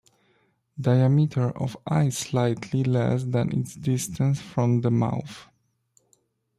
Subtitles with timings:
[0.79, 5.45] Diameter of eye slightly less than its distance from the mouth.